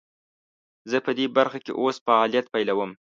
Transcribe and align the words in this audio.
زه 0.89 0.97
پدي 1.05 1.25
برخه 1.37 1.59
کې 1.65 1.71
اوس 1.79 1.95
فعالیت 2.05 2.45
پیلوم. 2.53 2.91